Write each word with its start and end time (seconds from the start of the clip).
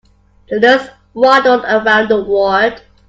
The 0.49 0.59
nurse 0.59 0.87
waddled 1.13 1.63
around 1.63 2.07
the 2.09 2.23
ward. 2.23 2.81